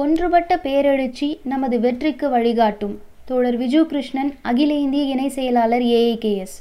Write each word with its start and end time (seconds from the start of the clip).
ஒன்றுபட்ட 0.00 0.52
பேரெழுச்சி 0.64 1.28
நமது 1.52 1.76
வெற்றிக்கு 1.84 2.26
வழிகாட்டும். 2.30 2.94
தோழர் 3.28 3.56
விஜு 3.60 3.80
கிருஷ்ணன் 3.82 4.30
அகில 4.48 4.72
இந்திய 4.84 5.02
இணை 5.12 5.28
செயலாளர் 5.36 5.84
ஏஐகேஎஸ் 5.98 6.56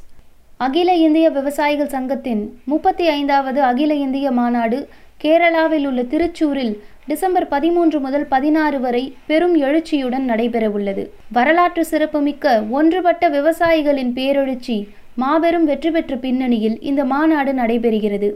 அகில 0.66 0.90
இந்திய 1.06 1.28
விவசாயிகள் 1.30 1.92
சங்கத்தின் 1.96 2.44
முப்பத்தி 2.72 3.06
ஐந்தாவது 3.08 3.60
அகில 3.70 3.96
இந்திய 4.06 4.28
மாநாடு 4.40 4.80
கேரளாவில் 5.24 5.86
உள்ள 5.90 6.04
திருச்சூரில் 6.14 6.74
டிசம்பர் 7.08 7.48
பதிமூன்று 7.48 8.00
முதல் 8.06 8.28
பதினாறு 8.34 8.80
வரை 8.86 9.04
பெரும் 9.28 9.56
எழுச்சியுடன் 9.66 10.26
நடைபெறவுள்ளது. 10.30 11.04
வரலாற்று 11.38 11.86
சிறப்புமிக்க 11.92 12.64
ஒன்றுபட்ட 12.80 13.30
விவசாயிகளின் 13.30 14.14
பேரெழுச்சி 14.20 14.78
மாபெரும் 15.24 15.68
வெற்றி 15.72 15.92
பெற்ற 15.92 16.16
பின்னணியில் 16.26 16.80
இந்த 16.90 17.04
மாநாடு 17.14 17.54
நடைபெறுகிறது. 17.54 18.32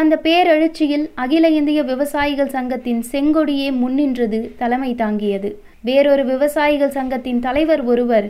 அந்த 0.00 0.14
பேரெழுச்சியில் 0.22 1.04
அகில 1.14 1.48
இந்திய 1.48 1.82
விவசாயிகள் 1.82 2.48
சங்கத்தின் 2.48 3.02
செங்கொடியே 3.12 3.68
முன்னின்றது 3.82 4.40
தலைமை 4.58 4.94
தாங்கியது. 4.94 5.50
வேறொரு 5.82 6.24
விவசாயிகள் 6.24 6.90
சங்கத்தின் 6.90 7.38
தலைவர் 7.38 7.82
ஒருவர் 7.84 8.26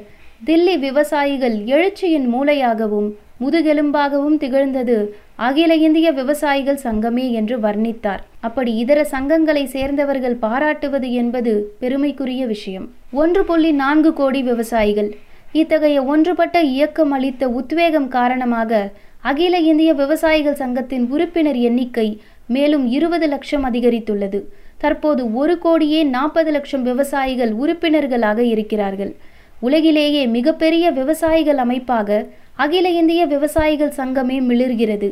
தில்லி 0.47 0.79
விவசாயிகள் 0.79 1.57
எழுச்சியின் 1.74 2.27
மூளையாகவும் 2.34 3.09
முதுகெலும்பாகவும் 3.41 4.37
திகழ்ந்தது 4.38 4.97
அகில 5.37 5.74
இந்திய 5.74 6.10
விவசாயிகள் 6.12 6.80
சங்கமே 6.84 7.30
என்று 7.30 7.57
வர்ணித்தார். 7.59 8.23
அப்படி 8.41 8.74
இதர 8.77 9.01
சங்கங்களை 9.10 9.65
சேர்ந்தவர்கள் 9.65 10.37
பாராட்டுவது 10.37 11.12
என்பது 11.12 11.55
பெருமைக்குரிய 11.79 12.46
விஷயம். 12.46 12.87
ஒன்று 13.12 13.45
புள்ளி 13.45 13.73
நான்கு 13.73 14.12
கோடி 14.12 14.43
விவசாயிகள். 14.43 15.10
இத்தகைய 15.52 15.98
ஒன்றுபட்ட 16.05 16.62
இயக்கம் 16.62 17.10
அளித்த 17.10 17.48
உத்வேகம் 17.48 18.09
காரணமாக 18.09 18.93
அகில 19.29 19.59
இந்திய 19.71 19.91
விவசாயிகள் 20.01 20.61
சங்கத்தின் 20.62 21.05
உறுப்பினர் 21.15 21.59
எண்ணிக்கை 21.69 22.09
மேலும் 22.55 22.85
இருபது 22.97 23.27
லட்சம் 23.27 23.65
அதிகரித்துள்ளது. 23.65 24.41
தற்போது 24.79 25.23
ஒரு 25.35 25.55
கோடியே 25.59 26.01
நாற்பது 26.15 26.51
லட்சம் 26.51 26.83
விவசாயிகள் 26.83 27.52
உறுப்பினர்களாக 27.52 28.41
இருக்கிறார்கள். 28.55 29.12
உலகிலேயே 29.61 30.23
மிகப்பெரிய 30.37 30.87
விவசாயிகள் 30.91 31.60
அமைப்பாக 31.65 32.19
அகில 32.65 32.88
இந்திய 33.01 33.23
விவசாயிகள் 33.27 33.97
சங்கமே 33.97 34.38
மிளிர்கிறது. 34.51 35.09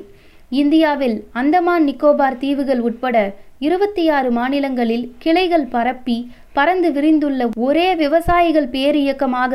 இந்தியாவில் 0.50 1.16
அந்தமான் 1.32 1.84
நிக்கோபார் 1.88 2.38
தீவுகள் 2.38 2.80
உட்பட 2.88 3.16
இருபத்தி 3.58 4.04
ஆறு 4.16 4.30
மாநிலங்களில் 4.30 5.04
கிளைகள் 5.18 5.66
பரப்பி 5.74 6.18
பறந்து 6.52 6.88
விரிந்துள்ள 6.90 7.42
ஒரே 7.58 7.88
விவசாயிகள் 7.94 8.72
பேரியக்கமாக 8.76 9.52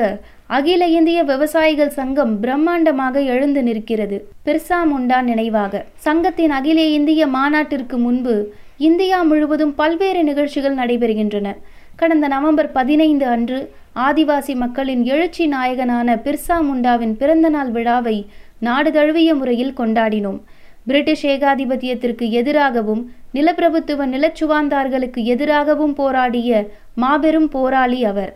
அகில 0.55 0.83
இந்திய 0.87 1.23
விவசாயிகள் 1.23 1.89
சங்கம் 1.89 2.31
பிரம்மாண்டமாக 2.43 3.25
எழுந்து 3.33 3.63
நிற்கிறது. 3.63 4.17
பிர்சா 4.45 4.77
முண்டா 4.91 5.17
நினைவாக. 5.21 5.81
சங்கத்தின் 6.05 6.49
அகில 6.49 6.85
இந்திய 6.85 7.27
மாநாட்டிற்கு 7.27 7.97
முன்பு 7.97 8.33
இந்தியா 8.77 9.21
முழுவதும் 9.21 9.75
பல்வேறு 9.75 10.23
நிகழ்ச்சிகள் 10.23 10.75
நடைபெறுகின்றன. 10.75 11.47
கடந்த 11.95 12.27
நவம்பர் 12.27 12.71
பதினைந்து 12.71 13.25
அன்று 13.25 13.59
ஆதிவாசி 14.07 14.55
மக்களின் 14.55 15.05
எழுச்சி 15.05 15.47
நாயகனான 15.47 16.17
பிர்சா 16.25 16.57
முண்டாவின் 16.69 17.15
பிறந்தநாள் 17.21 17.71
விழாவை 17.71 18.17
நாடு 18.59 18.91
தழுவிய 18.91 19.35
முறையில் 19.35 19.77
கொண்டாடினோம். 19.77 20.41
பிரிட்டிஷ் 20.85 21.25
ஏகாதிபத்தியத்திற்கு 21.25 22.29
எதிராகவும் 22.41 23.01
நிலப்பிரபுத்துவ 23.33 24.05
நிலச்சுவாந்தார்களுக்கு 24.15 25.23
எதிராகவும் 25.35 25.93
போராடிய 25.93 26.67
மாபெரும் 26.95 27.49
போராளி 27.49 28.05
அவர். 28.05 28.33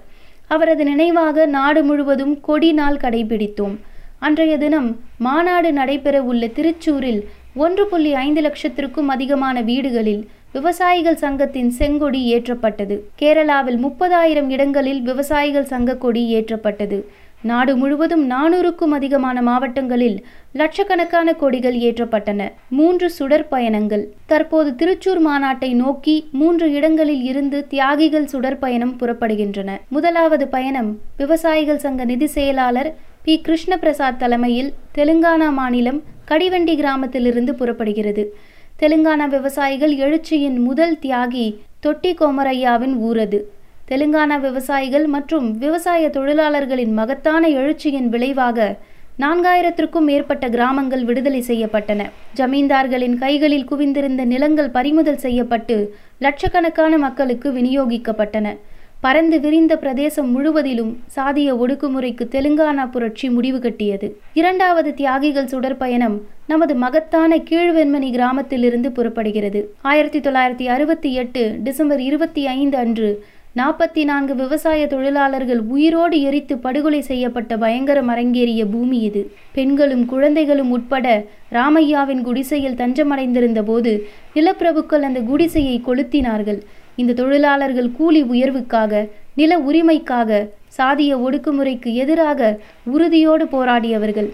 அவரது 0.47 0.83
நினைவாக 0.83 1.45
நாடு 1.45 1.83
முழுவதும் 1.83 2.41
கொடி 2.41 2.73
நாள் 2.73 2.97
கடைபிடித்தோம். 2.97 3.75
அன்றைய 4.19 4.58
தினம் 4.58 5.00
மாநாடு 5.17 5.73
நடைபெற 5.73 6.22
உள்ள 6.22 6.47
திருச்சூரில் 6.47 7.23
ஒன்று 7.55 7.88
புள்ளி 7.88 8.13
ஐந்து 8.13 8.41
லட்சத்திற்கும் 8.41 9.05
அதிகமான 9.05 9.61
வீடுகளில் 9.61 10.27
விவசாயிகள் 10.53 11.16
சங்கத்தின் 11.16 11.69
செங்கொடி 11.69 12.22
ஏற்றப்பட்டது. 12.35 13.00
கேரளாவில் 13.19 13.77
முப்பதாயிரம் 13.77 14.50
இடங்களில் 14.50 15.02
விவசாயிகள் 15.02 15.66
சங்க 15.66 15.95
கொடி 15.95 16.35
ஏற்றப்பட்டது. 16.35 17.05
நாடு 17.44 17.75
முழுவதும் 17.75 18.30
நானூறுக்கும் 18.30 18.94
அதிகமான 18.97 19.41
மாவட்டங்களில் 19.41 20.25
லட்சக்கணக்கான 20.53 21.34
கொடிகள் 21.34 21.75
ஏற்றப்பட்டன. 21.75 22.51
மூன்று 22.69 23.09
சுடர் 23.09 23.47
பயணங்கள். 23.47 24.09
தற்போது 24.25 24.69
திருச்சூர் 24.72 25.22
மாநாட்டை 25.28 25.73
நோக்கி 25.73 26.16
மூன்று 26.31 26.72
இடங்களில் 26.72 27.23
இருந்து 27.23 27.67
தியாகிகள் 27.69 28.25
சுடர் 28.25 28.59
பயணம் 28.59 28.97
புறப்படுகின்றன. 29.00 29.69
முதலாவது 29.88 30.47
பயணம் 30.47 31.00
விவசாயிகள் 31.17 31.78
சங்க 31.78 32.06
நிதி 32.06 32.28
செயலாளர் 32.28 32.95
பி. 33.23 33.41
கிருஷ்ண 33.41 33.78
பிரசாத் 33.78 34.19
தலைமையில் 34.19 34.73
தெலுங்கானா 34.96 35.50
மாநிலம் 35.50 36.01
கடிவண்டி 36.28 36.75
கிராமத்திலிருந்து 36.75 37.56
புறப்படுகிறது. 37.56 38.35
தெலுங்கானா 38.79 39.28
விவசாயிகள் 39.28 39.96
எழுச்சியின் 39.96 40.59
முதல் 40.59 40.97
தியாகி 41.01 41.56
தொட்டி 41.79 42.13
கோமரையாவின் 42.13 42.96
ஊரது. 43.01 43.40
தெலுங்கானா 43.89 44.39
விவசாயிகள் 44.39 45.05
மற்றும் 45.05 45.57
விவசாய 45.57 46.09
தொழிலாளர்களின் 46.09 46.94
மகத்தான 46.94 47.47
எழுச்சியின் 47.47 48.09
விளைவாக 48.09 48.77
நான்காயிரத்திற்கும் 49.19 50.07
மேற்பட்ட 50.09 50.49
கிராமங்கள் 50.49 51.03
விடுதலை 51.03 51.44
செய்யப்பட்டன. 51.47 52.01
ஜமீன்தார்களின் 52.35 53.17
கைகளில் 53.17 53.67
குவிந்திருந்த 53.72 54.25
நிலங்கள் 54.25 54.69
பறிமுதல் 54.69 55.17
செய்யப்பட்டு 55.17 55.95
லட்சக்கணக்கான 56.19 56.97
மக்களுக்கு 56.97 57.51
விநியோகிக்கப்பட்டன. 57.51 58.57
பரந்து 59.01 59.39
விரிந்த 59.39 59.77
பிரதேசம் 59.77 60.31
முழுவதிலும் 60.31 61.03
சாதிய 61.16 61.49
ஒடுக்குமுறைக்கு 61.63 62.25
தெலுங்கானா 62.31 62.91
புரட்சி 62.91 63.29
முடிவு 63.29 63.59
கட்டியது. 63.59 64.17
இரண்டாவது 64.33 64.93
தியாகிகள் 64.93 65.45
சுடற்பயணம் 65.45 66.17
நமது 66.47 66.75
மகத்தான 66.75 67.35
கீழ்வெண்மணி 67.35 68.11
கிராமத்திலிருந்து 68.11 68.91
புறப்படுகிறது. 68.91 69.73
ஆயிரத்தி 69.81 70.19
தொள்ளாயிரத்தி 70.19 70.66
அறுபத்தி 70.66 71.13
எட்டு 71.13 71.57
டிசம்பர் 71.63 71.99
இருபத்தி 71.99 72.47
ஐந்து 72.47 72.77
அன்று 72.77 73.09
நாற்பத்தி 73.56 74.03
நான்கு 74.03 74.36
விவசாய 74.36 74.88
தொழிலாளர்கள் 74.88 75.59
உயிரோடு 75.59 76.22
எரித்து 76.22 76.58
படுகொலை 76.58 77.02
செய்யப்பட்ட 77.02 77.58
பயங்கரம் 77.58 78.09
அரங்கேறிய 78.09 78.62
பூமி 78.72 79.00
இது. 79.00 79.22
பெண்களும் 79.52 80.06
குழந்தைகளும் 80.06 80.72
உட்பட 80.72 81.25
ராமையாவின் 81.52 82.22
குடிசையில் 82.22 82.75
தஞ்சமடைந்திருந்த 82.75 83.64
போது 83.64 83.91
நிலப்பிரபுக்கள் 84.36 85.06
அந்த 85.09 85.22
குடிசையை 85.22 85.81
கொளுத்தினார்கள். 85.86 86.59
இந்த 86.96 87.14
தொழிலாளர்கள் 87.14 87.91
கூலி 87.91 88.24
உயர்வுக்காக 88.24 89.09
நில 89.36 89.59
உரிமைக்காக 89.59 90.50
சாதிய 90.78 91.12
ஒடுக்குமுறைக்கு 91.25 91.94
எதிராக 91.94 92.59
உறுதியோடு 92.85 93.46
போராடியவர்கள். 93.46 94.31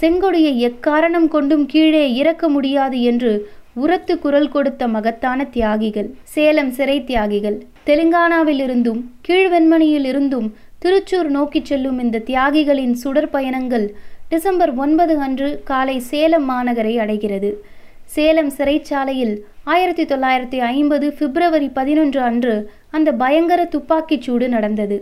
செங்கொடியை 0.00 0.52
எக்காரணம் 0.68 1.28
கொண்டும் 1.28 1.66
கீழே 1.66 2.14
இறக்க 2.14 2.48
முடியாது 2.48 3.02
என்று 3.02 3.32
உரத்து 3.82 4.14
குரல் 4.22 4.48
கொடுத்த 4.54 4.82
மகத்தான 4.94 5.44
தியாகிகள் 5.54 6.08
சேலம் 6.34 6.72
சிறை 6.78 6.96
தியாகிகள். 7.10 7.58
தெலுங்கானாவிலிருந்தும் 7.88 9.00
கீழ்வெண்மணியில் 9.26 10.06
இருந்தும் 10.10 10.48
திருச்சூர் 10.82 11.30
நோக்கிச் 11.36 11.68
செல்லும் 11.70 11.98
இந்த 12.04 12.22
தியாகிகளின் 12.30 12.94
சுடர் 13.02 13.30
பயணங்கள் 13.34 13.86
டிசம்பர் 14.32 14.72
ஒன்பது 14.84 15.14
அன்று 15.26 15.48
காலை 15.70 15.96
சேலம் 16.10 16.46
மாநகரை 16.50 16.94
அடைகிறது. 17.04 17.50
சேலம் 18.16 18.52
சிறைச்சாலையில் 18.58 19.34
ஆயிரத்தி 19.72 20.04
தொள்ளாயிரத்தி 20.12 20.58
ஐம்பது 20.74 21.06
பிப்ரவரி 21.18 21.68
பதினொன்று 21.78 22.20
அன்று 22.28 22.54
அந்த 22.90 23.10
பயங்கர 23.22 23.60
துப்பாக்கிச் 23.74 24.26
சூடு 24.26 24.46
நடந்தது. 24.48 24.98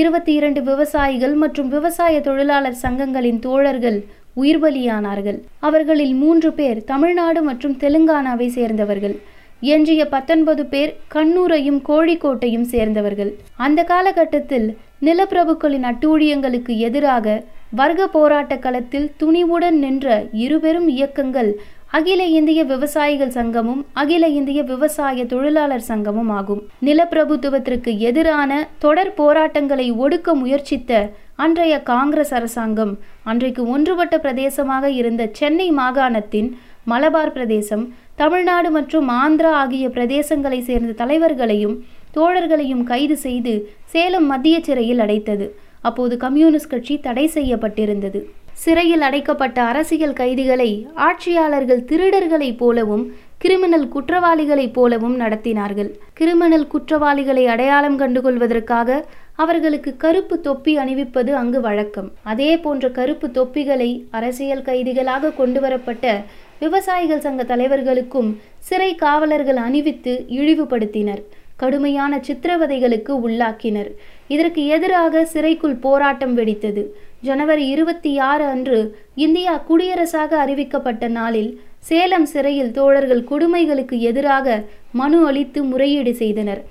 இருபத்தி 0.00 0.32
இரண்டு 0.38 0.60
விவசாயிகள் 0.62 1.34
மற்றும் 1.42 1.68
விவசாய 1.74 2.14
தொழிலாளர் 2.20 2.80
சங்கங்களின் 2.82 3.38
தோழர்கள் 3.46 3.98
உயிர் 4.40 4.62
பலியானார்கள் 4.62 5.38
அவர்களில் 5.66 6.14
மூன்று 6.22 6.52
பேர் 6.52 6.78
தமிழ்நாடு 6.84 7.40
மற்றும் 7.42 7.76
தெலுங்கானாவை 7.80 8.46
சேர்ந்தவர்கள். 8.56 9.14
எஞ்சிய 9.60 10.02
பத்தொன்பது 10.06 10.66
பேர் 10.72 10.92
கண்ணூரையும் 11.14 11.78
கோழிக்கோட்டையும் 11.88 12.66
சேர்ந்தவர்கள். 12.72 13.30
அந்த 13.56 13.80
காலகட்டத்தில் 13.82 14.66
நிலப்பிரபுக்களின் 15.02 15.86
அட்டூழியங்களுக்கு 15.90 16.72
எதிராக 16.88 17.26
வர்க்க 17.70 18.06
போராட்ட 18.06 18.56
களத்தில் 18.56 19.10
துணிவுடன் 19.20 19.78
நின்ற 19.78 20.26
இருபெரும் 20.32 20.88
இயக்கங்கள் 20.88 21.50
அகில 21.90 22.24
இந்திய 22.24 22.64
விவசாயிகள் 22.64 23.30
சங்கமும் 23.30 23.86
அகில 23.92 24.28
இந்திய 24.28 24.62
விவசாய 24.62 25.24
தொழிலாளர் 25.24 25.84
சங்கமும் 25.88 26.28
ஆகும். 26.28 26.62
நிலப்பிரபுத்துவத்திற்கு 26.84 27.98
எதிரான 27.98 28.68
தொடர் 28.78 29.14
போராட்டங்களை 29.14 29.92
ஒடுக்க 29.92 30.34
முயற்சித்த 30.34 31.10
அன்றைய 31.36 31.82
காங்கிரஸ் 31.82 32.34
அரசாங்கம் 32.34 32.98
அன்றைக்கு 33.24 33.68
ஒன்றுபட்ட 33.68 34.18
பிரதேசமாக 34.18 34.86
இருந்த 34.86 35.28
சென்னை 35.32 35.72
மாகாணத்தின் 35.72 36.56
மலபார் 36.84 37.32
பிரதேசம் 37.32 37.94
தமிழ்நாடு 38.14 38.70
மற்றும் 38.70 39.08
ஆந்திரா 39.08 39.52
ஆகிய 39.52 39.88
பிரதேசங்களை 39.88 40.60
சேர்ந்த 40.60 41.04
தலைவர்களையும் 41.04 41.84
தோழர்களையும் 42.14 42.84
கைது 42.84 43.16
செய்து 43.16 43.70
சேலம் 43.84 44.26
மத்திய 44.26 44.60
சிறையில் 44.60 44.98
அடைத்தது. 44.98 45.58
அப்போது 45.88 46.16
கம்யூனிஸ்ட் 46.24 46.72
கட்சி 46.72 46.94
தடை 46.98 47.24
செய்யப்பட்டிருந்தது. 47.34 48.20
சிறையில் 48.64 49.04
அடைக்கப்பட்ட 49.08 49.58
அரசியல் 49.70 50.18
கைதிகளை 50.20 50.70
ஆட்சியாளர்கள் 51.08 51.86
திருடர்களைப் 51.90 52.60
போலவும் 52.62 53.04
கிரிமினல் 53.42 53.88
குற்றவாளிகளைப் 53.94 54.74
போலவும் 54.76 55.16
நடத்தினார்கள். 55.20 55.90
கிரிமினல் 56.12 56.66
குற்றவாளிகளை 56.66 57.44
அடையாளம் 57.46 57.98
கண்டுகொள்வதற்காக 58.00 58.98
அவர்களுக்கு 59.44 59.90
கருப்பு 60.04 60.36
தொப்பி 60.46 60.72
அணிவிப்பது 60.82 61.32
அங்கு 61.40 61.60
வழக்கம். 61.60 62.08
அதே 62.32 62.50
போன்ற 62.64 62.88
கருப்பு 62.98 63.28
தொப்பிகளை 63.30 63.90
அரசியல் 64.10 64.66
கைதிகளாக 64.68 65.32
கொண்டுவரப்பட்ட 65.38 66.14
விவசாயிகள் 66.62 67.24
சங்க 67.26 67.44
தலைவர்களுக்கும் 67.44 68.30
சிறை 68.68 68.90
காவலர்கள் 68.94 69.60
அணிவித்து 69.66 70.14
இழிவுபடுத்தினர். 70.38 71.22
கடுமையான 71.62 72.12
சித்திரவதைகளுக்கு 72.26 73.12
உள்ளாக்கினர். 73.26 73.90
இதற்கு 74.34 74.62
எதிராக 74.76 75.24
சிறைக்குள் 75.32 75.76
போராட்டம் 75.86 76.34
வெடித்தது. 76.38 76.82
ஜனவரி 77.28 77.64
இருபத்தி 77.74 78.12
ஆறு 78.30 78.44
அன்று 78.54 78.78
இந்தியா 79.24 79.54
குடியரசாக 79.68 80.32
அறிவிக்கப்பட்ட 80.44 81.08
நாளில் 81.18 81.50
சேலம் 81.88 82.26
சிறையில் 82.32 82.72
தோழர்கள் 82.78 83.22
கொடுமைகளுக்கு 83.30 83.98
எதிராக 84.10 84.56
மனு 85.00 85.20
அளித்து 85.28 85.60
முறையீடு 85.70 86.14
செய்தனர். 86.22 86.62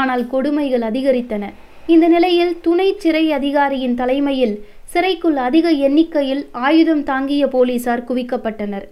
ஆனால் 0.00 0.24
கொடுமைகள் 0.34 0.84
அதிகரித்தன. 0.90 1.44
இந்த 1.94 2.06
நிலையில் 2.08 2.52
துணை 2.60 2.88
சிறை 3.04 3.24
அதிகாரியின் 3.38 3.96
தலைமையில் 4.00 4.54
சிறைக்குள் 4.92 5.38
அதிக 5.46 5.66
எண்ணிக்கையில் 5.86 6.42
ஆயுதம் 6.66 7.02
தாங்கிய 7.10 7.44
போலீசார் 7.54 8.06
குவிக்கப்பட்டனர். 8.08 8.86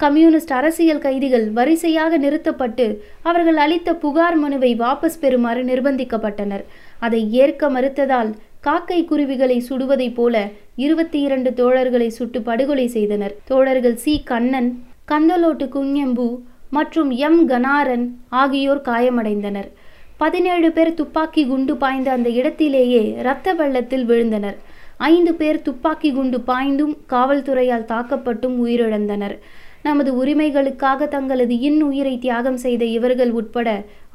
கம்யூனிஸ்ட் 0.00 0.52
அரசியல் 0.58 1.02
கைதிகள் 1.04 1.44
வரிசையாக 1.58 2.16
நிறுத்தப்பட்டு 2.24 2.86
அவர்கள் 3.22 3.58
அளித்த 3.64 3.90
புகார் 4.04 4.36
மனுவை 4.36 4.70
வாபஸ் 4.82 5.20
பெறுமாறு 5.20 5.62
நிர்பந்திக்கப்பட்டனர். 5.70 6.64
அதை 7.06 7.20
ஏற்க 7.42 7.70
மறுத்ததால் 7.70 8.32
காக்கை 8.60 8.98
குருவிகளை 9.04 9.56
சுடுவதைப் 9.68 10.14
போல 10.14 10.36
இருபத்தி 10.84 11.18
இரண்டு 11.20 11.50
தோழர்களை 11.50 12.08
சுட்டு 12.18 12.38
படுகொலை 12.42 12.86
செய்தனர். 12.96 13.34
தோழர்கள் 13.44 13.98
சி. 14.04 14.14
கண்ணன் 14.24 14.70
கந்தலோட்டு 15.12 15.66
குங்கெம்பு 15.76 16.28
மற்றும் 16.70 17.10
எம். 17.26 17.40
கனாரன் 17.48 18.06
ஆகியோர் 18.42 18.82
காயமடைந்தனர். 18.90 19.68
பதினேழு 20.16 20.68
பேர் 20.72 20.98
துப்பாக்கி 21.00 21.42
குண்டு 21.46 21.74
பாய்ந்த 21.76 22.08
அந்த 22.16 22.28
இடத்திலேயே 22.40 23.02
இரத்த 23.22 23.54
வெள்ளத்தில் 23.60 24.06
விழுந்தனர். 24.08 24.56
ஐந்து 25.10 25.32
பேர் 25.34 25.64
துப்பாக்கி 25.66 26.10
குண்டு 26.12 26.38
பாய்ந்தும் 26.46 26.94
காவல்துறையால் 27.10 27.90
தாக்கப்பட்டும் 27.92 28.56
உயிரிழந்தனர். 28.64 29.36
நமது 29.82 30.10
உரிமைகளுக்காக 30.20 31.08
தங்களது 31.08 31.54
இன்னுயிரை 31.68 32.12
தியாகம் 32.18 32.60
செய்த 32.64 32.82
இவர்கள் 32.96 33.32
உட்பட 33.38 33.68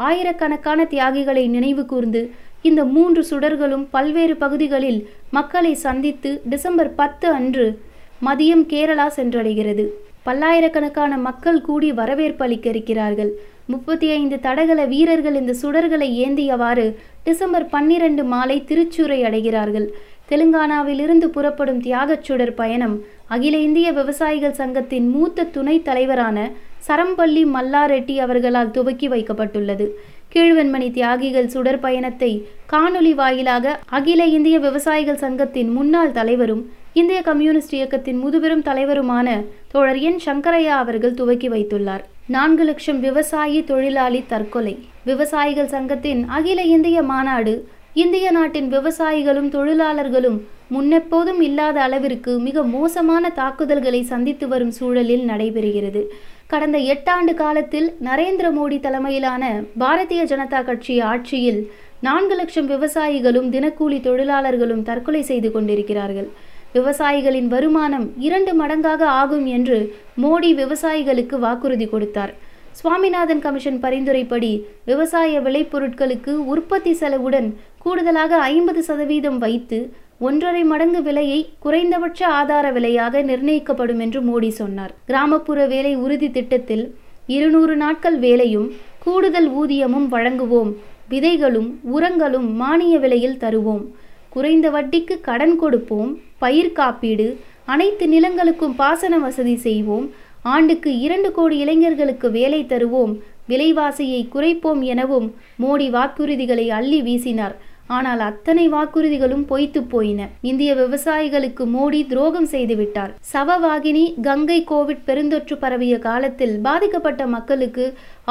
ஆயிரக்கணக்கான 0.08 0.86
தியாகிகளை 0.94 1.44
நினைவு 1.56 1.84
கூர்ந்து 1.86 2.22
இந்த 2.62 2.86
மூன்று 2.86 3.22
சுடர்களும் 3.30 3.88
பல்வேறு 3.90 4.36
பகுதிகளில் 4.36 5.10
மக்களை 5.32 5.74
சந்தித்து 5.74 6.42
டிசம்பர் 6.50 6.96
பத்து 6.96 7.28
அன்று 7.28 7.82
மதியம் 8.26 8.64
கேரளா 8.72 9.08
சென்றடைகிறது. 9.16 9.86
பல்லாயிரக்கணக்கான 10.24 11.18
மக்கள் 11.18 11.62
கூடி 11.62 11.92
வரவேற்பு 11.92 12.46
அளிக்க 12.46 12.70
இருக்கிறார்கள் 12.70 13.32
முப்பத்தி 13.66 14.10
ஐந்து 14.10 14.40
தடகள 14.40 14.86
வீரர்கள் 14.86 15.36
இந்த 15.36 15.56
சுடர்களை 15.62 16.10
ஏந்தியவாறு 16.26 16.96
டிசம்பர் 17.24 17.70
பன்னிரண்டு 17.70 18.24
மாலை 18.24 18.64
திருச்சூரை 18.68 19.20
அடைகிறார்கள். 19.24 19.88
தெலுங்கானாவிலிருந்து 20.30 21.26
புறப்படும் 21.26 21.82
தியாகச் 21.82 22.24
சுடர் 22.24 22.54
பயணம் 22.54 23.04
அகில 23.28 23.58
இந்திய 23.58 23.92
விவசாயிகள் 23.92 24.60
சங்கத்தின் 24.62 25.10
மூத்த 25.10 25.44
துணைத் 25.44 25.86
தலைவரான 25.86 26.50
சரம்பள்ளி 26.88 27.44
மல்லாரெட்டி 27.56 28.18
அவர்களால் 28.18 28.72
துவக்கி 28.72 29.10
வைக்கப்பட்டுள்ளது. 29.10 29.88
கீழ்வெண்மணி 30.34 30.88
தியாகிகள் 30.92 31.48
சுடர் 31.48 31.80
பயணத்தை 31.80 32.32
காணொலி 32.72 33.14
வாயிலாக 33.16 33.80
அகில 33.90 34.26
இந்திய 34.26 34.60
விவசாயிகள் 34.60 35.24
சங்கத்தின் 35.24 35.72
முன்னாள் 35.72 36.12
தலைவரும் 36.12 36.62
இந்திய 36.94 37.22
கம்யூனிஸ்ட் 37.22 37.74
இயக்கத்தின் 37.74 38.20
முதுபெரும் 38.24 38.64
தலைவருமான 38.70 39.28
தோழர் 39.72 40.00
என். 40.10 40.20
சங்கரையா 40.26 40.76
அவர்கள் 40.84 41.14
துவக்கி 41.14 41.50
வைத்துள்ளார். 41.50 42.04
நான்கு 42.28 42.64
லட்சம் 42.64 43.00
விவசாயி 43.00 43.60
தொழிலாளி 43.64 44.24
தற்கொலை. 44.28 44.76
விவசாயிகள் 45.06 45.74
சங்கத்தின் 45.76 46.24
அகில 46.28 46.62
இந்திய 46.76 47.02
மாநாடு 47.02 47.68
இந்திய 47.94 48.32
நாட்டின் 48.32 48.68
விவசாயிகளும் 48.74 49.50
தொழிலாளர்களும் 49.50 50.40
முன்னெப்போதும் 50.74 51.40
இல்லாத 51.42 51.82
அளவிற்கு 51.82 52.40
மிக 52.40 52.64
மோசமான 52.64 53.30
தாக்குதல்களை 53.30 54.02
சந்தித்து 54.04 54.48
வரும் 54.48 54.72
சூழலில் 54.72 55.26
நடைபெறுகிறது. 55.30 56.04
கடந்த 56.50 56.78
எட்டாண்டு 56.92 57.34
காலத்தில் 57.34 57.88
நரேந்திர 58.06 58.48
மோடி 58.56 58.78
தலைமையிலான 58.80 59.44
பாரதிய 59.82 60.22
ஜனதா 60.32 60.60
கட்சி 60.64 60.96
ஆட்சியில் 61.10 61.60
நான்கு 62.08 62.36
லட்சம் 62.36 62.70
விவசாயிகளும் 62.72 63.50
தினக்கூலி 63.56 63.98
தொழிலாளர்களும் 64.08 64.82
தற்கொலை 64.88 65.22
செய்து 65.22 65.50
கொண்டிருக்கிறார்கள். 65.52 66.30
விவசாயிகளின் 66.74 67.48
வருமானம் 67.48 68.08
இரண்டு 68.28 68.52
மடங்காக 68.62 69.02
ஆகும் 69.22 69.46
என்று 69.58 69.78
மோடி 70.24 70.52
விவசாயிகளுக்கு 70.62 71.38
வாக்குறுதி 71.46 71.88
கொடுத்தார். 71.90 72.34
சுவாமிநாதன் 72.80 73.44
கமிஷன் 73.46 73.80
பரிந்துரைப்படி 73.86 74.52
விவசாய 74.86 75.42
விளைபொருட்களுக்கு 75.48 76.34
உற்பத்தி 76.54 76.94
செலவுடன் 77.02 77.50
கூடுதலாக 77.84 78.42
ஐம்பது 78.54 78.84
சதவீதம் 78.90 79.40
வைத்து 79.46 79.80
ஒன்றரை 80.20 80.64
மடங்கு 80.64 81.02
விலையை 81.02 81.50
குறைந்தபட்ச 81.60 82.28
ஆதார 82.28 82.72
விலையாக 82.72 83.22
நிர்ணயிக்கப்படும் 83.22 84.00
என்று 84.00 84.22
மோடி 84.22 84.50
சொன்னார். 84.50 84.94
கிராமப்புற 85.06 85.68
வேலை 85.68 85.96
உறுதி 85.96 86.32
திட்டத்தில் 86.32 86.96
இருநூறு 87.28 87.76
நாட்கள் 87.76 88.18
வேலையும் 88.18 88.74
கூடுதல் 89.04 89.50
ஊதியமும் 89.50 90.12
வழங்குவோம். 90.12 90.72
விதைகளும் 91.10 91.70
உரங்களும் 91.82 92.56
மானிய 92.56 93.00
விலையில் 93.00 93.38
தருவோம். 93.38 93.86
குறைந்த 94.30 94.70
வட்டிக்கு 94.70 95.22
கடன் 95.22 95.56
கொடுப்போம். 95.56 96.20
பயிர் 96.38 96.72
காப்பீடு 96.72 97.40
அனைத்து 97.66 98.06
நிலங்களுக்கும் 98.08 98.76
பாசன 98.76 99.18
வசதி 99.18 99.56
செய்வோம். 99.56 100.12
ஆண்டுக்கு 100.44 101.00
இரண்டு 101.00 101.32
கோடி 101.32 101.58
இளைஞர்களுக்கு 101.58 102.32
வேலை 102.32 102.66
தருவோம். 102.68 103.20
விலைவாசியை 103.50 104.22
குறைப்போம் 104.34 104.82
எனவும் 104.82 105.36
மோடி 105.62 105.90
வாக்குறுதிகளை 105.90 106.68
அள்ளி 106.68 107.02
வீசினார். 107.02 107.56
ஆனால் 107.98 108.22
அத்தனை 108.28 108.66
வாக்குறுதிகளும் 108.74 109.46
பொய்த்து 109.52 109.82
போயின. 109.94 110.28
இந்திய 110.50 110.72
விவசாயிகளுக்கு 110.82 111.64
மோடி 111.76 112.02
துரோகம் 112.12 112.50
செய்துவிட்டார் 112.52 113.14
சவவாகினி 113.32 114.04
கங்கை 114.28 114.60
கோவிட் 114.72 115.06
பெருந்தொற்று 115.08 115.56
பரவிய 115.64 115.96
காலத்தில் 116.00 116.56
பாதிக்கப்பட்ட 116.68 117.26
மக்களுக்கு 117.36 117.86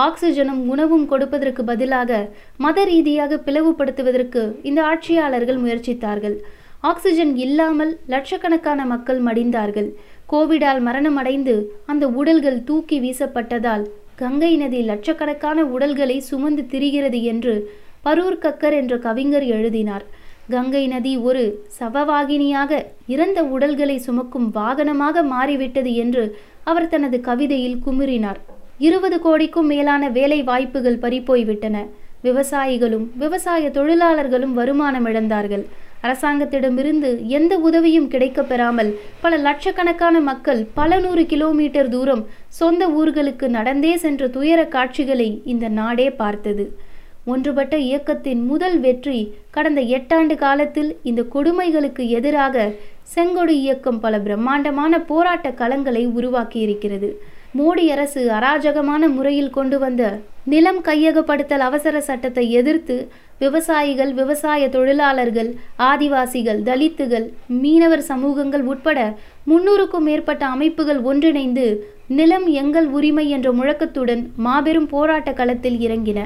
ஆக்சிஜனும் 0.06 0.62
உணவும் 0.74 1.06
கொடுப்பதற்கு 1.06 1.64
பதிலாக 1.64 2.20
மத 2.66 2.84
ரீதியாக 2.84 3.40
பிளவுபடுத்துவதற்கு 3.46 4.44
இந்த 4.62 4.82
ஆட்சியாளர்கள் 4.92 5.60
முயற்சித்தார்கள். 5.64 6.38
ஆக்சிஜன் 6.90 7.32
இல்லாமல் 7.44 7.92
லட்சக்கணக்கான 8.06 8.80
மக்கள் 8.86 9.20
மடிந்தார்கள். 9.22 9.88
கோவிடால் 10.32 10.80
மரணமடைந்து 10.88 11.54
அந்த 11.92 12.04
உடல்கள் 12.20 12.60
தூக்கி 12.68 12.98
வீசப்பட்டதால் 13.00 13.84
கங்கை 14.22 14.52
நதி 14.56 14.80
லட்சக்கணக்கான 14.82 15.58
உடல்களை 15.74 16.16
சுமந்து 16.28 16.62
திரிகிறது 16.72 17.18
என்று 17.32 17.54
பரூர் 18.08 18.42
கக்கர் 18.44 18.76
என்ற 18.82 18.96
கவிஞர் 18.98 19.46
எழுதினார். 19.56 20.04
கங்கை 20.50 20.86
நதி 20.86 21.10
ஒரு 21.28 21.42
சவவாகினியாக 21.78 22.70
இறந்த 23.06 23.38
உடல்களை 23.54 23.96
சுமக்கும் 23.98 24.46
வாகனமாக 24.54 25.22
மாறிவிட்டது 25.32 25.90
என்று 25.94 26.22
அவர் 26.64 26.88
தனது 26.88 27.18
கவிதையில் 27.20 27.82
குமுறினார். 27.86 28.38
இருபது 28.78 29.16
கோடிக்கும் 29.20 29.66
மேலான 29.66 30.08
வேலை 30.08 30.42
வாய்ப்புகள் 30.42 31.02
பறிப்போய்விட்டன 31.02 31.76
விவசாயிகளும் 32.24 33.04
விவசாய 33.14 33.70
தொழிலாளர்களும் 33.70 34.54
வருமானம் 34.54 35.06
இழந்தார்கள் 35.06 35.66
அரசாங்கத்திடமிருந்து 36.02 37.10
எந்த 37.26 37.52
உதவியும் 37.58 38.08
கிடைக்கப் 38.08 38.48
பெறாமல் 38.48 38.90
பல 39.20 39.36
லட்சக்கணக்கான 39.36 40.20
மக்கள் 40.20 40.60
பல 40.74 41.00
நூறு 41.00 41.26
கிலோமீட்டர் 41.26 41.88
தூரம் 41.88 42.26
சொந்த 42.60 42.88
ஊர்களுக்கு 42.88 43.48
நடந்தே 43.48 43.96
சென்ற 43.96 44.28
துயர 44.28 44.60
காட்சிகளை 44.64 45.28
இந்த 45.44 45.68
நாடே 45.68 46.10
பார்த்தது. 46.10 46.66
ஒன்றுபட்ட 47.32 47.74
இயக்கத்தின் 47.88 48.42
முதல் 48.50 48.76
வெற்றி 48.84 49.18
கடந்த 49.56 49.80
எட்டாண்டு 49.96 50.34
காலத்தில் 50.44 50.90
இந்த 51.10 51.20
கொடுமைகளுக்கு 51.34 52.02
எதிராக 52.18 52.66
செங்கொடி 53.14 53.54
இயக்கம் 53.64 54.00
பல 54.04 54.14
பிரம்மாண்டமான 54.26 54.92
போராட்ட 55.10 55.48
களங்களை 55.60 56.04
உருவாக்கியிருக்கிறது. 56.18 57.10
மோடி 57.58 57.84
அரசு 57.92 58.22
அராஜகமான 58.38 59.02
முறையில் 59.14 59.54
கொண்டு 59.56 59.76
வந்த 59.84 60.02
நிலம் 60.52 60.80
கையகப்படுத்தல் 60.88 61.64
அவசர 61.68 62.00
சட்டத்தை 62.08 62.44
எதிர்த்து 62.58 62.96
விவசாயிகள் 63.42 64.12
விவசாய 64.18 64.62
தொழிலாளர்கள் 64.74 65.50
ஆதிவாசிகள் 65.88 66.60
தலித்துகள் 66.68 67.26
மீனவர் 67.62 68.04
சமூகங்கள் 68.10 68.64
உட்பட 68.72 68.98
முன்னூறுக்கும் 69.50 70.06
மேற்பட்ட 70.08 70.44
அமைப்புகள் 70.54 71.00
ஒன்றிணைந்து 71.10 71.66
நிலம் 72.18 72.46
எங்கள் 72.60 72.88
உரிமை 72.96 73.26
என்ற 73.36 73.48
முழக்கத்துடன் 73.52 74.22
மாபெரும் 74.46 74.90
போராட்ட 74.92 75.32
களத்தில் 75.40 75.78
இறங்கின. 75.86 76.20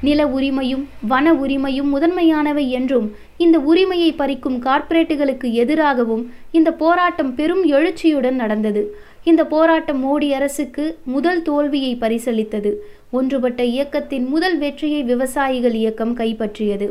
நில 0.00 0.26
உரிமையும் 0.26 0.84
வன 1.08 1.32
உரிமையும் 1.32 1.92
முதன்மையானவை 1.94 2.68
என்றும் 2.68 3.16
இந்த 3.36 3.58
உரிமையை 3.58 4.12
பறிக்கும் 4.12 4.58
கார்ப்பரேட்டுகளுக்கு 4.62 5.52
எதிராகவும் 5.52 6.32
இந்த 6.50 6.72
போராட்டம் 6.72 7.34
பெரும் 7.34 7.64
எழுச்சியுடன் 7.64 8.34
நடந்தது. 8.34 8.96
இந்த 9.24 9.44
போராட்டம் 9.44 10.00
மோடி 10.04 10.30
அரசுக்கு 10.30 10.98
முதல் 11.04 11.42
தோல்வியை 11.42 11.96
பரிசளித்தது. 12.00 12.72
ஒன்றுபட்ட 13.10 13.64
இயக்கத்தின் 13.64 14.28
முதல் 14.28 14.58
வெற்றியை 14.58 15.02
விவசாயிகள் 15.02 15.74
இயக்கம் 15.74 16.16
கைப்பற்றியது. 16.16 16.90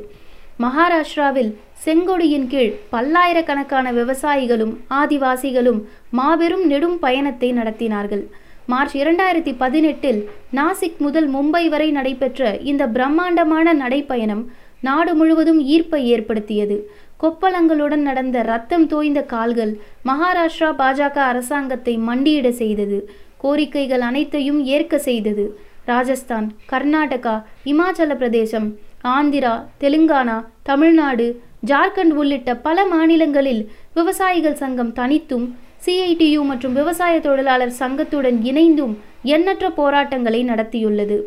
மகாராஷ்டிராவில் 0.60 1.56
செங்கொடியின் 1.86 2.48
கீழ் 2.48 2.76
பல்லாயிரக்கணக்கான 2.90 3.94
விவசாயிகளும் 3.94 4.78
ஆதிவாசிகளும் 4.90 5.82
மாபெரும் 6.10 6.66
நெடும் 6.66 7.00
பயணத்தை 7.00 7.54
நடத்தினார்கள். 7.54 8.26
மார்ச் 8.68 8.94
இரண்டாயிரத்தி 8.98 9.56
பதினெட்டில் 9.58 10.30
நாசிக் 10.56 10.98
முதல் 10.98 11.28
மும்பை 11.34 11.70
வரை 11.70 11.92
நடைபெற்ற 11.92 12.58
இந்த 12.58 12.88
பிரம்மாண்டமான 12.88 13.74
நடைப்பயணம் 13.74 14.42
நாடு 14.82 15.16
முழுவதும் 15.16 15.60
ஈர்ப்பை 15.66 16.00
ஏற்படுத்தியது. 16.14 16.78
கொப்பளங்களுடன் 17.24 18.04
நடந்த 18.08 18.42
ரத்தம் 18.42 18.88
தோய்ந்த 18.88 19.22
கால்கள் 19.22 19.74
மகாராஷ்டிரா 20.06 20.70
பாஜக 20.82 21.18
அரசாங்கத்தை 21.32 21.98
மண்டியிட 21.98 22.50
செய்தது. 22.50 23.10
கோரிக்கைகள் 23.44 24.04
அனைத்தையும் 24.10 24.64
ஏற்க 24.66 24.98
செய்தது. 24.98 25.46
ராஜஸ்தான் 25.86 26.48
கர்நாடகா 26.72 27.36
இமாச்சல 27.66 28.16
பிரதேசம் 28.16 28.68
ஆந்திரா 29.04 29.54
தெலுங்கானா 29.80 30.46
தமிழ்நாடு 30.64 31.28
ஜார்க்கண்ட் 31.66 32.16
உள்ளிட்ட 32.22 32.56
பல 32.56 32.86
மாநிலங்களில் 32.86 33.62
விவசாயிகள் 33.94 34.60
சங்கம் 34.64 34.94
தனித்தும் 34.94 35.46
சிஐடியு 35.84 36.44
மற்றும் 36.44 36.74
விவசாய 36.74 37.20
தொழிலாளர் 37.20 37.74
சங்கத்துடன் 37.80 38.38
இணைந்தும் 38.42 38.94
எண்ணற்ற 39.24 39.70
போராட்டங்களை 39.70 40.46
நடத்தியுள்ளது. 40.46 41.18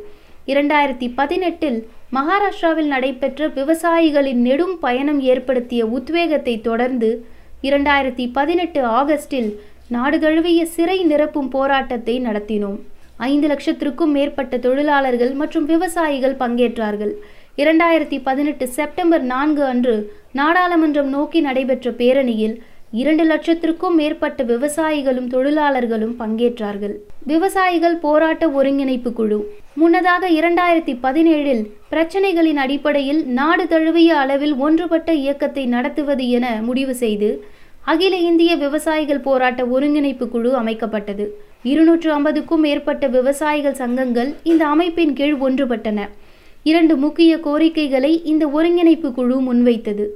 இரண்டாயிரத்தி 0.46 1.12
பதினெட்டில் 1.14 1.88
மகாராஷ்டிராவில் 2.12 2.92
நடைபெற்ற 2.94 3.48
விவசாயிகளின் 3.48 4.40
நெடும் 4.46 4.78
பயணம் 4.78 5.20
ஏற்படுத்திய 5.20 5.86
உத்வேகத்தை 5.86 6.60
தொடர்ந்து 6.60 7.26
இரண்டாயிரத்தி 7.62 8.30
பதினெட்டு 8.32 8.80
ஆகஸ்டில் 8.84 9.50
நாடு 9.88 10.18
தழுவிய 10.18 10.66
சிறை 10.66 11.04
நிரப்பும் 11.04 11.48
போராட்டத்தை 11.48 12.20
நடத்தினோம். 12.20 12.78
ஐந்து 13.16 13.48
லட்சத்திற்கும் 13.48 14.12
மேற்பட்ட 14.16 14.56
தொழிலாளர்கள் 14.58 15.32
மற்றும் 15.32 15.64
விவசாயிகள் 15.64 16.40
பங்கேற்றார்கள். 16.40 17.12
இரண்டாயிரத்தி 17.56 18.20
பதினெட்டு 18.22 18.68
செப்டம்பர் 18.68 19.22
நான்கு 19.22 19.64
அன்று 19.64 19.94
நாடாளுமன்றம் 20.34 21.10
நோக்கி 21.16 21.40
நடைபெற்ற 21.40 21.90
பேரணியில் 21.90 22.56
இரண்டு 22.90 23.24
லட்சத்திற்கும் 23.24 23.94
மேற்பட்ட 23.94 24.44
விவசாயிகளும் 24.44 25.26
தொழிலாளர்களும் 25.26 26.14
பங்கேற்றார்கள். 26.18 26.94
விவசாயிகள் 27.26 27.96
போராட்ட 27.96 28.48
ஒருங்கிணைப்பு 28.48 29.12
குழு. 29.12 29.52
முன்னதாக 29.74 30.30
இரண்டாயிரத்தி 30.30 30.98
பதினேழில் 31.02 31.66
பிரச்சனைகளின் 31.90 32.54
அடிப்படையில் 32.54 33.26
நாடு 33.26 33.68
தழுவிய 33.68 34.16
அளவில் 34.16 34.54
ஒன்றுபட்ட 34.54 35.12
இயக்கத்தை 35.14 35.66
நடத்துவது 35.66 36.28
என 36.28 36.62
முடிவு 36.62 36.94
செய்து 36.94 37.44
அகில 37.84 38.16
இந்திய 38.16 38.56
விவசாயிகள் 38.56 39.20
போராட்ட 39.20 39.66
ஒருங்கிணைப்பு 39.66 40.28
குழு 40.28 40.60
அமைக்கப்பட்டது. 40.60 41.26
இருநூற்று 41.62 42.12
ஐம்பதுக்கும் 42.12 42.60
மேற்பட்ட 42.60 43.06
விவசாயிகள் 43.06 43.74
சங்கங்கள் 43.74 44.34
இந்த 44.42 44.66
அமைப்பின் 44.66 45.12
கீழ் 45.12 45.34
ஒன்றுபட்டன. 45.34 46.08
இரண்டு 46.62 46.96
முக்கிய 46.96 47.40
கோரிக்கைகளை 47.40 48.24
இந்த 48.24 48.48
ஒருங்கிணைப்பு 48.48 49.12
குழு 49.12 49.36
முன்வைத்தது. 49.40 50.06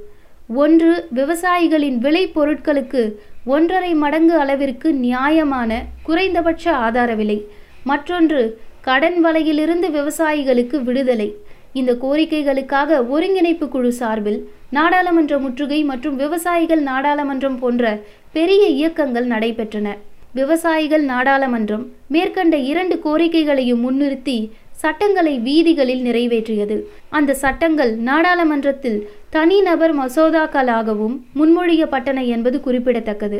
ஒன்று 0.47 1.09
விவசாயிகளின் 1.15 1.97
விளை 1.97 2.31
பொருட்களுக்கு 2.35 3.15
ஒன்றரை 3.45 3.93
மடங்கு 3.93 4.39
அளவிற்கு 4.39 4.93
நியாயமான 4.93 5.83
குறைந்தபட்ச 6.03 6.71
ஆதார 6.71 7.15
விலை. 7.15 7.47
மற்றொன்று 7.83 8.59
கடன் 8.81 9.25
வலையிலிருந்து 9.25 9.87
விவசாயிகளுக்கு 9.89 10.83
விடுதலை. 10.83 11.35
இந்த 11.73 11.93
கோரிக்கைகளுக்காக 11.93 13.09
ஒருங்கிணைப்பு 13.09 13.69
குழு 13.69 13.91
சார்பில் 13.91 14.49
நாடாளுமன்ற 14.69 15.37
முற்றுகை 15.37 15.83
மற்றும் 15.83 16.15
விவசாயிகள் 16.15 16.83
நாடாளுமன்றம் 16.83 17.57
போன்ற 17.57 17.99
பெரிய 18.31 18.67
இயக்கங்கள் 18.67 19.27
நடைபெற்றன. 19.27 19.97
விவசாயிகள் 20.33 21.05
நாடாளுமன்றம் 21.05 21.85
மேற்கண்ட 22.07 22.57
இரண்டு 22.57 23.01
கோரிக்கைகளையும் 23.05 23.83
முன்னிறுத்தி 23.85 24.49
சட்டங்களை 24.71 25.39
வீதிகளில் 25.39 26.01
நிறைவேற்றியது. 26.01 26.81
அந்த 27.09 27.33
சட்டங்கள் 27.33 27.95
நாடாளுமன்றத்தில் 27.97 29.09
தனிநபர் 29.35 29.93
மசோதாக்களாகவும் 29.99 31.15
முன்மொழியப்பட்டன 31.39 32.19
என்பது 32.35 32.57
குறிப்பிடத்தக்கது. 32.65 33.39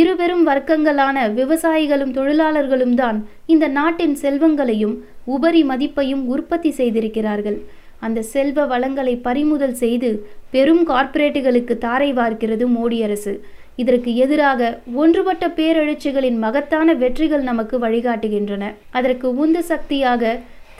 இருபெரும் 0.00 0.42
வர்க்கங்களான 0.48 1.16
விவசாயிகளும் 1.38 2.14
தொழிலாளர்களும் 2.18 2.96
தான் 3.00 3.18
இந்த 3.52 3.66
நாட்டின் 3.78 4.16
செல்வங்களையும் 4.22 4.94
உபரி 5.34 5.62
மதிப்பையும் 5.70 6.24
உற்பத்தி 6.34 6.70
செய்திருக்கிறார்கள். 6.78 7.58
அந்த 8.06 8.20
செல்வ 8.32 8.66
வளங்களை 8.72 9.14
பறிமுதல் 9.26 9.76
செய்து 9.82 10.10
பெரும் 10.54 10.82
கார்ப்பரேட்டுகளுக்கு 10.90 11.74
தாரை 11.86 12.10
வார்க்கிறது 12.18 12.66
மோடி 12.76 12.98
அரசு. 13.06 13.34
இதற்கு 13.82 14.10
எதிராக 14.24 14.70
ஒன்றுபட்ட 15.02 15.44
பேரெழுச்சிகளின் 15.58 16.38
மகத்தான 16.44 16.94
வெற்றிகள் 17.02 17.44
நமக்கு 17.50 17.76
வழிகாட்டுகின்றன. 17.84 18.64
அதற்கு 18.98 19.28
உந்து 19.42 19.62
சக்தியாக 19.70 20.32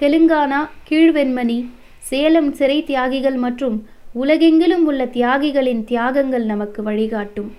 தெலுங்கானா 0.03 0.61
கீழ்வெண்மணி 0.91 1.59
சேலம் 2.11 2.53
சிறை 2.59 2.79
தியாகிகள் 2.91 3.39
மற்றும் 3.47 3.79
உலகெங்கிலும் 4.13 4.87
உள்ள 4.87 5.05
தியாகிகளின் 5.05 5.85
தியாகங்கள் 5.85 6.45
நமக்கு 6.45 6.83
வழிகாட்டும். 6.83 7.51